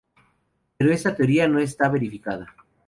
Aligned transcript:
Pero 0.77 0.91
esta 0.91 1.13
teoría 1.15 1.47
no 1.47 1.59
está 1.59 1.87
verificada. 1.87 2.51